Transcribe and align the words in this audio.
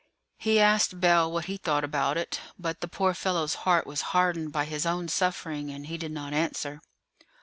He 0.39 0.59
asked 0.59 0.99
Bell 0.99 1.31
what 1.31 1.45
he 1.45 1.57
thought 1.57 1.83
about 1.83 2.17
it, 2.17 2.41
but 2.57 2.81
the 2.81 2.87
poor 2.87 3.13
fellow's 3.13 3.53
heart 3.69 3.85
was 3.85 4.01
hardened 4.17 4.51
by 4.51 4.65
his 4.65 4.83
own 4.83 5.09
suffering, 5.09 5.69
and 5.69 5.85
he 5.85 5.97
did 5.99 6.11
not 6.11 6.33
answer. 6.33 6.81